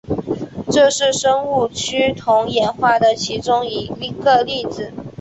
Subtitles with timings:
[0.71, 4.91] 这是生物趋同演化的其中一个例子。